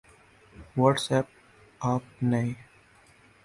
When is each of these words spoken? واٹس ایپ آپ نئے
واٹس 0.77 1.11
ایپ 1.11 1.27
آپ 1.81 2.03
نئے 2.23 2.51